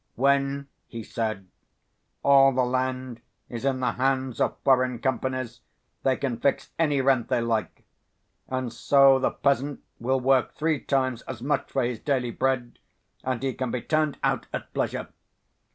When,' 0.15 0.67
he 0.87 1.03
said, 1.03 1.47
'all 2.23 2.53
the 2.53 2.65
land 2.65 3.21
is 3.49 3.65
in 3.65 3.81
the 3.81 3.91
hands 3.91 4.41
of 4.41 4.57
foreign 4.63 4.97
companies 4.97 5.61
they 6.01 6.17
can 6.17 6.39
fix 6.39 6.71
any 6.79 7.01
rent 7.01 7.27
they 7.27 7.39
like. 7.39 7.83
And 8.49 8.73
so 8.73 9.19
the 9.19 9.29
peasant 9.29 9.83
will 9.99 10.19
work 10.19 10.55
three 10.55 10.79
times 10.79 11.21
as 11.27 11.43
much 11.43 11.71
for 11.71 11.83
his 11.83 11.99
daily 11.99 12.31
bread 12.31 12.79
and 13.23 13.43
he 13.43 13.53
can 13.53 13.69
be 13.69 13.83
turned 13.83 14.17
out 14.23 14.47
at 14.51 14.73
pleasure. 14.73 15.09